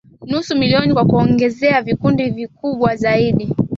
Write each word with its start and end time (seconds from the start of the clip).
nusu 0.27 0.55
milioni 0.57 0.93
Kwa 0.93 1.05
kuongezea 1.05 1.81
vikundi 1.81 2.29
vikubwa 2.29 2.95
zaidi 2.95 3.53